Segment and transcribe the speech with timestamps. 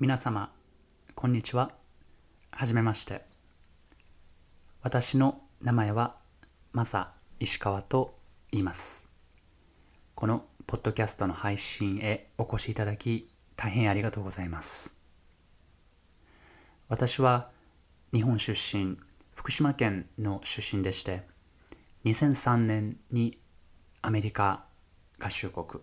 [0.00, 0.52] 皆様、
[1.16, 1.72] こんにちは。
[2.52, 3.24] はじめまして。
[4.80, 6.14] 私の名前は、
[6.72, 8.16] マサ石川と
[8.52, 9.08] 言います。
[10.14, 14.94] このポッドキャストの配信へお越しいただき、大変ありがとうございます。
[16.88, 17.50] 私は
[18.14, 18.98] 日本出身、
[19.34, 21.24] 福島県の出身でして、
[22.04, 23.36] 2003年に
[24.00, 24.64] アメリカ
[25.18, 25.82] 合衆国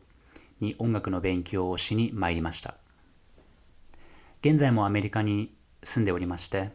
[0.61, 2.77] に音楽の勉強をしに参りました。
[4.45, 6.69] 現在もアメリカに住んでおりまして、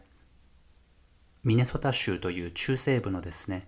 [1.45, 3.65] ミネソタ州という中西部のですね、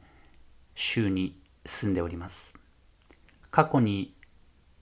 [0.76, 2.60] 州に住んでおります。
[3.50, 4.14] 過去に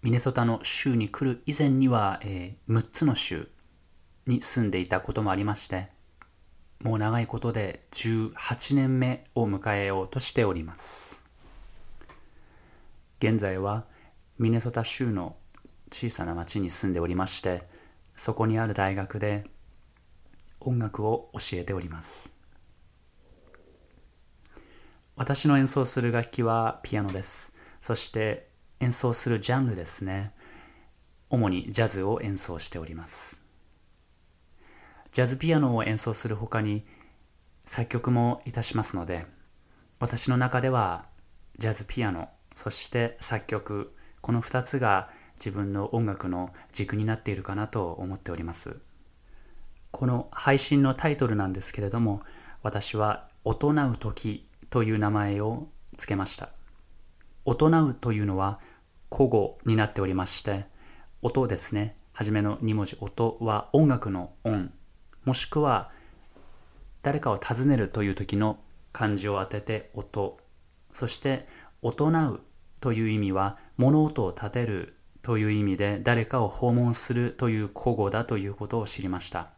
[0.01, 3.47] ミネソタの州に来る以前には、えー6つの州
[4.25, 5.89] に住んでいたこともありまして、
[6.81, 11.21] もう長いことで18年目を迎えようとしております。
[13.19, 13.85] 現在は
[14.39, 15.35] ミネソタ州の
[15.91, 17.69] 小さな町に住んでおりまして、
[18.21, 19.45] そこにある大学で
[20.59, 22.31] 音楽を教えております。
[25.15, 27.51] 私の演奏する楽器はピアノです。
[27.79, 28.47] そして
[28.79, 30.33] 演奏するジャンルですね。
[31.31, 33.43] 主にジャズを演奏しております。
[35.11, 36.85] ジャズピアノを演奏するほかに
[37.65, 39.25] 作曲もいたしますので、
[39.99, 41.07] 私の中では
[41.57, 45.09] ジャズピアノ、そして作曲、この2つが
[45.43, 48.77] 自分の音楽の軸になっているかなと思っております。
[49.89, 52.21] この配信のタイトルなんですけれども、
[52.61, 56.49] 私は大人う時という名前をつけました。
[57.43, 58.59] 大人うというのは
[59.11, 60.65] 古語になっておりまして、
[61.23, 61.95] 音ですね。
[62.13, 64.71] はじめの2文字音は音楽の音、
[65.25, 65.89] もしくは
[67.01, 68.59] 誰かを訪ねるという時の
[68.93, 70.37] 漢字を当てて音、
[70.91, 71.47] そして
[71.81, 72.41] 大人う
[72.79, 79.49] という意味は物音を立てるという意味で誰かを訪問するという古語だということを知りました。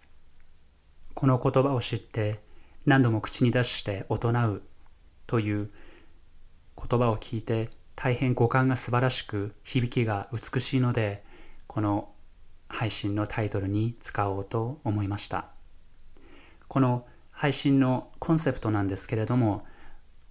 [1.13, 2.41] この言葉を知って
[2.85, 4.61] 何度も口に出して大人う
[5.27, 5.69] という
[6.75, 11.23] 言葉を聞いて大変五感が素晴らしく響きが美しいので
[11.67, 12.09] この
[12.67, 15.47] 配信のタイトルに使おうと思いました。
[16.67, 19.65] この配信のコンセプトなんですけれども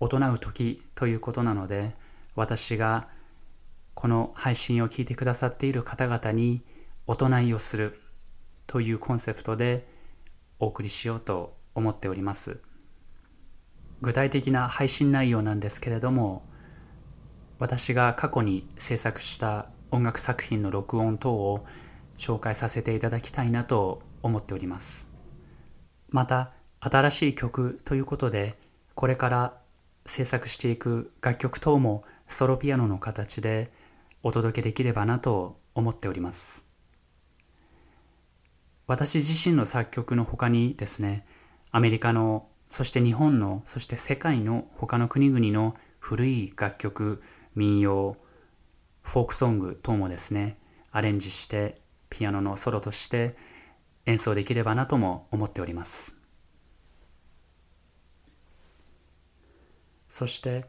[0.00, 1.94] 大人う時ということなので
[2.34, 3.08] 私が
[3.94, 6.62] この配信を聞いてくださっている方々に
[7.06, 8.00] 大人いをする
[8.66, 9.86] というコンセプトで
[10.58, 12.60] お送りしようと思っております。
[14.00, 16.44] 具体的な配信内容なんですけれども
[17.58, 21.64] 私が過去に制作した音楽作品の録音等を
[22.16, 25.10] 紹介させていただきたいなと思っております。
[26.08, 28.58] また新しい曲ということで
[28.94, 29.58] これから
[30.06, 33.70] 制作していく楽曲等もソロピアノの形で
[34.22, 36.66] お届けできればなと思っております。
[38.86, 41.24] 私自身の作曲の他にですね
[41.70, 47.22] アメリカのそして日本のそして世界の他の国々の古い楽曲
[47.54, 48.16] 民謡
[49.02, 50.58] フォークソング等もですね
[50.90, 53.36] アレンジしてピアノのソロとして
[54.04, 56.16] 演奏できればなとも思っております。
[60.08, 60.66] そして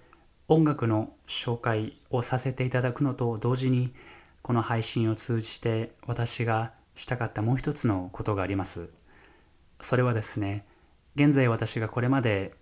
[0.50, 3.94] 音楽の紹介をさせていただくのと同時に
[4.42, 8.90] この配信を通じて私がしたかったもう一つのことがあります。
[9.80, 10.66] それはですね
[11.16, 12.54] 現在私がこれまで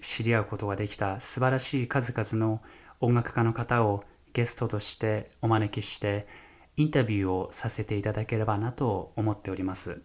[0.00, 2.60] 知り合うことができた素晴らしい数々の
[3.00, 4.04] 音楽家の方を
[4.34, 6.26] ゲストとしてお招きして
[6.76, 10.02] インタビューをさせていただければなと思っております。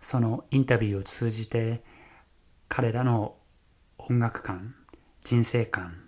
[0.00, 1.82] そのインタビューを通じて
[2.68, 3.36] 彼らの
[3.98, 4.74] 音楽観
[5.24, 6.05] 人生観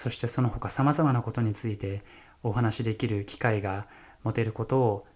[0.00, 2.00] そしてその他さまざまなことについて
[2.42, 3.86] お話しできる機会が
[4.22, 5.06] 持てることを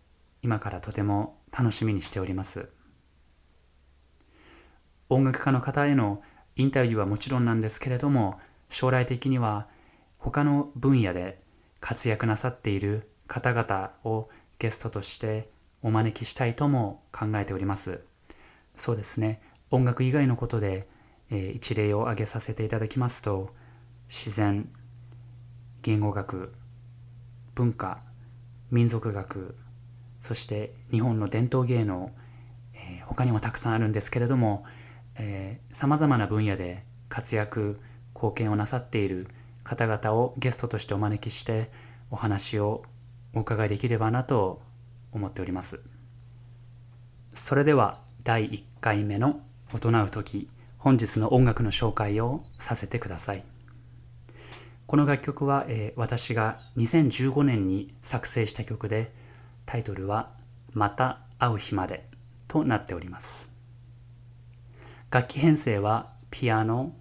[0.42, 2.68] 今からとても楽しみにしております。
[5.08, 6.22] 音楽家の方への
[6.56, 8.38] インタビューはもちろんなんですけれども
[8.68, 9.68] 将来的には
[10.18, 11.40] 他の分野で
[11.80, 14.28] 活躍なさっている方々を
[14.58, 15.48] ゲストとして
[15.82, 18.04] お招きしたいとも考えております。
[18.74, 19.40] そうですね。
[19.70, 20.86] 音楽以外のことで、
[21.30, 23.63] えー一例を挙げさせていただきますと
[24.16, 24.68] 自然
[25.82, 26.54] 言語学
[27.56, 28.00] 文化
[28.70, 29.56] 民族学
[30.20, 32.12] そして日本の伝統芸能、
[32.74, 34.64] えー他にもたくさんあるんですけれども
[35.72, 37.80] さまざまな分野で活躍
[38.14, 39.26] 貢献をなさっている
[39.64, 41.72] 方々をゲストとしてお招きして
[42.10, 42.84] お話を
[43.34, 44.62] お伺いできればなと
[45.10, 45.80] 思っております。
[47.34, 49.40] それでは第1回目の
[49.74, 53.53] 「大人う時」本日の音楽の紹介をさせてください。
[54.86, 59.12] この楽曲は、えー私が2015年に作成した曲で
[59.64, 60.30] タイトルは
[60.72, 62.08] 「また会う日まで」
[62.48, 63.48] となっております。
[65.10, 66.92] 楽器編成はピアノ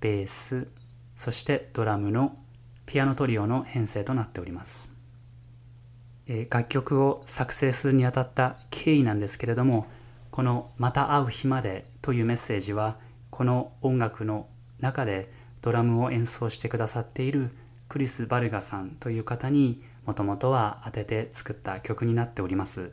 [0.00, 0.66] ベース
[1.14, 2.36] そしてドラムの
[2.86, 4.92] ピアノトリオの編成となっております。
[6.50, 9.86] 楽曲を作成するにあたった経緯なんですけれども
[10.30, 12.98] この「また会う日まで」というメッセージは
[13.30, 14.48] この音楽の
[14.80, 15.30] 中で
[15.62, 17.50] ドラムを演奏してくださっている
[17.88, 22.90] クリス・バルガさんという方にもともとは当てて作った曲になっております。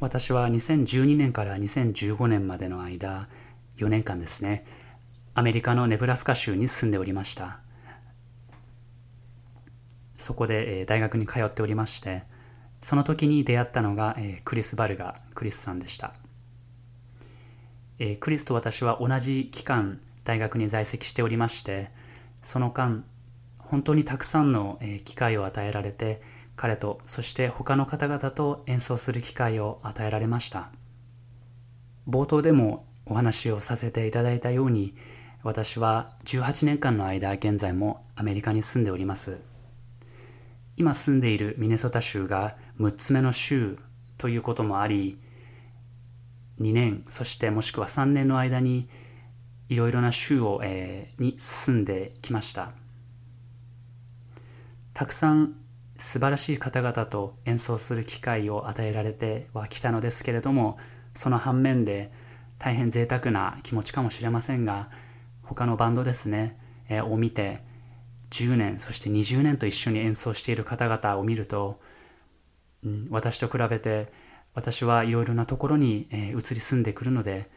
[0.00, 3.28] 私は2012年から2015年までの間
[3.76, 4.64] 4年間ですね
[5.34, 7.60] アメリカのネブラスカ州に住んでおりました。
[10.16, 12.22] そこで大学に通っておりまして
[12.80, 16.14] その時に出会ったのがクリス・バルガクリスさんでした。
[18.20, 21.90] クリスと私は同じ期間大学に在籍しておりまして
[22.42, 23.04] その間
[23.58, 26.20] 本当にたくさんの機会を与えられて
[26.56, 30.70] 彼とそして他の方々と演奏する機会を与えられました。
[32.08, 34.94] 冒頭でもお話をさせていただいたように
[35.42, 39.38] 私は18年間の間現在もアメリカに住んでおります。
[40.76, 43.76] 今住んでいるミネソタ州が6つ目の州
[44.18, 45.18] ということもあり
[46.60, 48.88] 2年そしてもしくは3年の間に
[49.72, 52.72] いろいろな州を、えー、に住んできました。
[54.92, 55.54] たくさん
[55.96, 60.78] 素晴らしい方々と演奏する機会を与えられてはきたのですけれども
[61.14, 62.12] その反面で
[62.58, 64.90] 大変贅沢な気持ちかもしれませんが
[65.42, 66.58] 他のバンドですね、
[66.88, 67.60] えー、を見て
[68.30, 71.80] 10年そして20年と一緒に演奏している方々を見ると、
[72.84, 74.12] うん、私と比べて
[74.54, 77.48] 私はいろいろなところに、えー、移り住んでくるので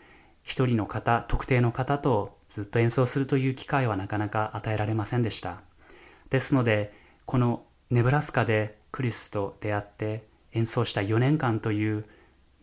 [0.46, 5.62] 一人の方特定の方とずっと演奏するという機会はなかなか与えられませんでした。
[6.30, 6.94] ですので
[7.26, 12.06] このネブラスカでクリスと出会って演奏した4年間という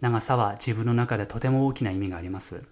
[0.00, 2.62] 長さは自分の中でとても大きな意味があります、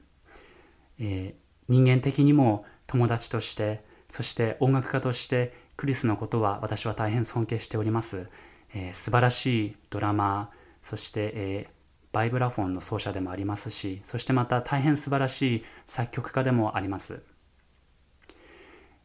[0.98, 8.28] えー、人間的にも友達としてそして音楽家としてクリスのことは私は大変尊敬しております、
[8.74, 11.70] えー、素晴らしいドラマーそして、えー、
[12.12, 17.22] バイブラフォンの奏者でもありますしそしてまた大変素晴らしい作曲家でもあります。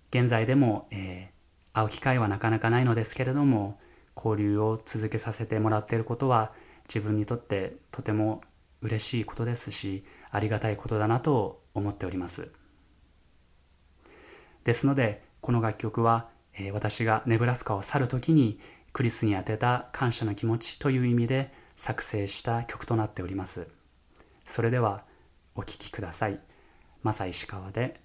[0.10, 3.80] 現在でも、えー、会う機会はなかなかないのですけれども
[4.16, 6.54] 交流を続けさせてもらっていることは
[6.88, 8.42] 自分にとってとても
[8.81, 12.50] 嬉しいことですしありがたいことだなと思っております。
[14.63, 18.60] ですのでこの楽曲は、えー、私がネブラスカを去る時に
[18.94, 23.68] クリスに宛てた感謝の気持ちという意味で作成した曲となっております。
[24.44, 25.04] それでは
[25.56, 26.39] お聴きください。
[27.04, 28.00] マサ石川で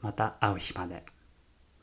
[0.00, 1.04] また会う日まで。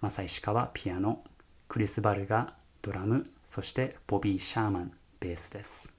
[0.02, 1.24] マサ石川ピアノ。
[1.68, 3.30] クリス・バルガドラム。
[3.48, 5.97] そしてボビー・シャーマンベースです。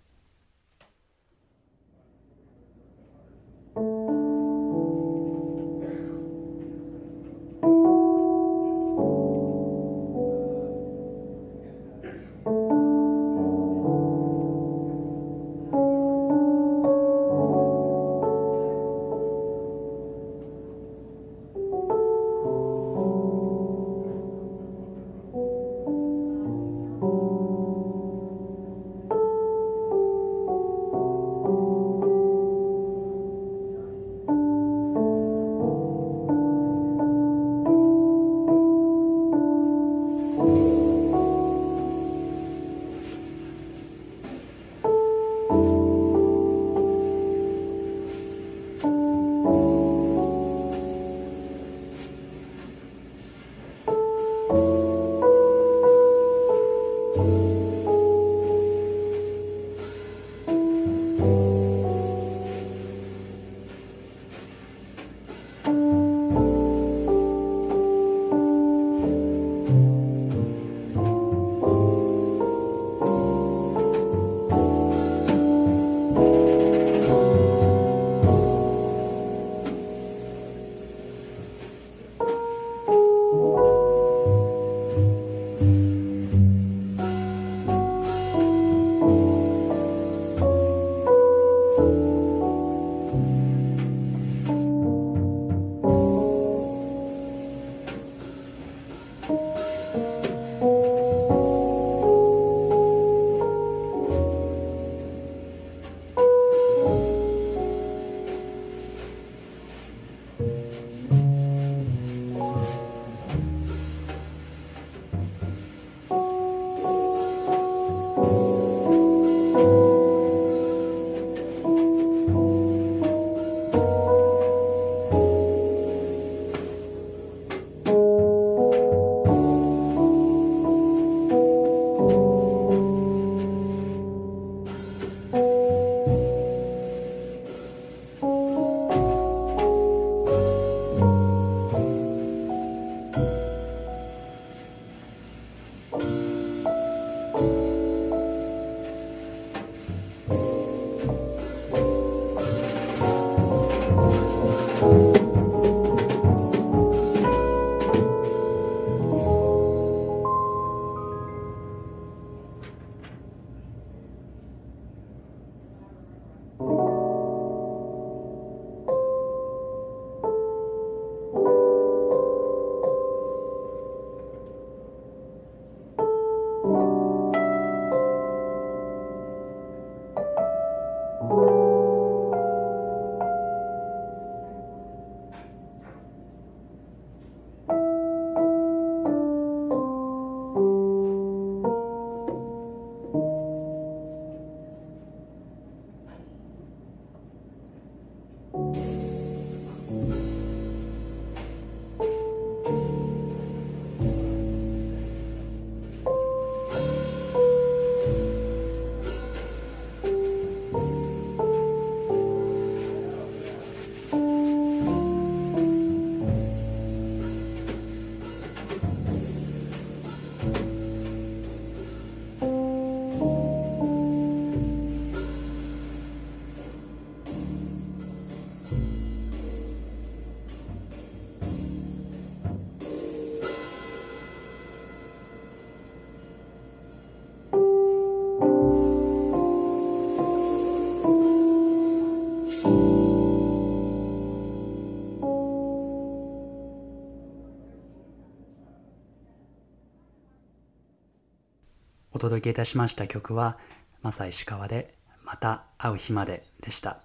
[252.12, 253.59] お届けいたしました曲は、
[254.03, 257.00] マサ石川で、また会う日まででした。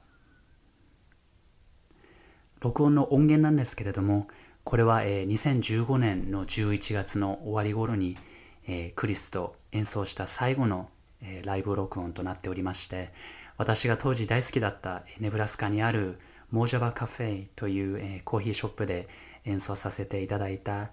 [2.61, 4.27] 録音の音源なんですけれども、
[4.63, 8.17] これは、えー、2015年の11月の終わり頃に、
[8.65, 10.89] えー、クリスと演奏した最後の、
[11.21, 13.11] えー、ライブ録音となっておりまして、
[13.57, 16.19] 私が当時大好きだったネブラスカにある
[16.49, 19.07] モージャバカフェという、えー、コーヒーショップで
[19.45, 20.91] 演奏させていただいた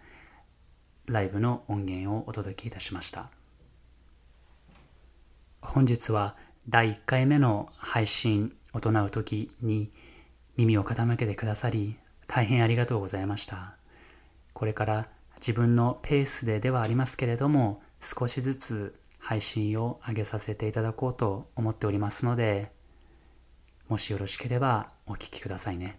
[1.07, 3.31] ライブの音源をお届けいたしました
[5.63, 6.37] 本日は
[6.69, 9.91] 第1回目の配信を行う時に
[10.57, 13.75] 耳を傾けてくださり大変ありがとうございました。
[14.55, 22.73] これから自分のペースでではありますけれども少しずつ配信を上げさせていただこうと思っておりますので
[23.89, 25.99] もしよろしければお聞きくださいね。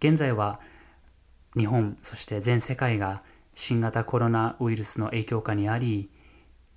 [0.00, 0.60] 現在は
[1.56, 3.22] 日本そして全世界が
[3.54, 6.10] 新型コロナウイルスの影響下にあり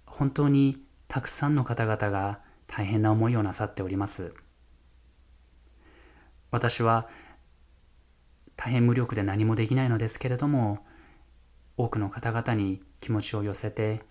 [0.08, 4.34] 本当にたくさんの方々が大変な思いをなさっております。
[6.50, 7.08] 私は
[8.56, 10.80] 大変無力で何もできないのですけれども
[11.78, 14.02] 多くの方々に気持ちを寄せて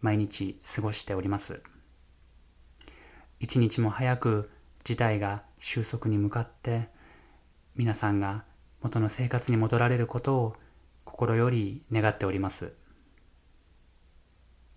[0.00, 1.62] 毎日過ごしております。
[3.40, 4.50] 一日も早く
[4.84, 6.88] 事態が収束に向かって
[7.74, 8.44] 皆さんが
[8.80, 10.56] 元の生活に戻られることを
[11.04, 12.76] 心より願っております。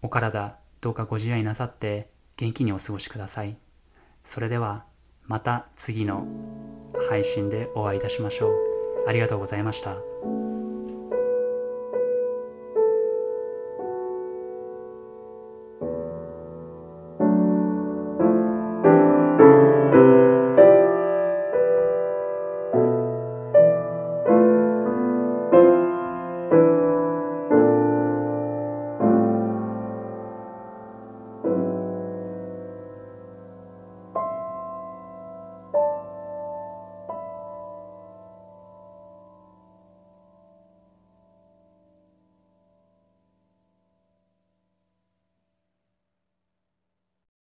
[0.01, 3.57] お体どうかご自愛なさって元気にお過ごしください
[4.23, 4.85] それでは
[5.25, 6.25] また次の
[7.09, 8.53] 配信でお会いいたしましょう
[9.07, 10.48] ありがとうございました。